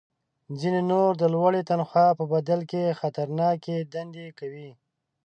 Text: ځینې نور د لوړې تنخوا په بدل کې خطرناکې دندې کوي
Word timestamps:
ځینې 0.59 0.81
نور 0.91 1.11
د 1.17 1.23
لوړې 1.33 1.61
تنخوا 1.69 2.07
په 2.19 2.23
بدل 2.33 2.59
کې 2.71 2.97
خطرناکې 2.99 3.75
دندې 3.93 4.27
کوي 4.39 4.69